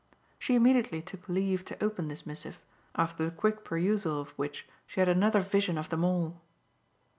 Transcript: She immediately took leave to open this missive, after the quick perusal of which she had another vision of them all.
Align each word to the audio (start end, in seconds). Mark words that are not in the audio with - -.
She 0.39 0.55
immediately 0.55 0.99
took 1.03 1.29
leave 1.29 1.63
to 1.65 1.83
open 1.83 2.07
this 2.07 2.25
missive, 2.25 2.59
after 2.95 3.23
the 3.23 3.29
quick 3.29 3.63
perusal 3.63 4.19
of 4.19 4.29
which 4.31 4.67
she 4.87 4.99
had 4.99 5.07
another 5.07 5.41
vision 5.41 5.77
of 5.77 5.89
them 5.89 6.03
all. 6.03 6.41